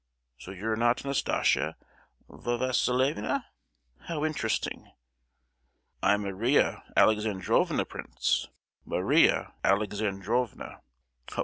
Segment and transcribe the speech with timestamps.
[0.39, 1.77] So you're not Nastasia
[2.27, 3.45] Va—silievna?
[4.07, 4.91] How interesting."
[6.01, 8.47] "I'm Maria Alexandrovna, prince;
[8.83, 10.81] Maria Alexandrovna!
[11.37, 11.39] Oh!